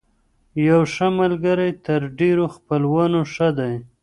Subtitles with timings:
[0.67, 3.73] يو ښه ملګری تر ډېرو خپلوانو ښه دی.